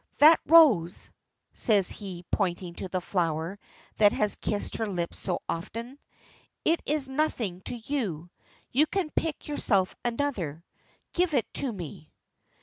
[0.17, 1.11] "That rose,"
[1.53, 3.59] says he, pointing to the flower
[3.97, 5.99] that had kissed her lips so often.
[6.65, 8.31] "It is nothing to you,
[8.71, 10.63] you can pick yourself another,
[11.13, 12.11] give it to me."